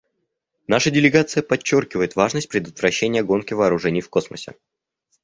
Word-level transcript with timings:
Наша 0.65 0.89
делегация 0.89 1.43
подчеркивает 1.43 2.15
важность 2.15 2.49
предотвращения 2.49 3.21
гонки 3.21 3.53
вооружений 3.53 4.01
в 4.01 4.09
космосе. 4.09 4.55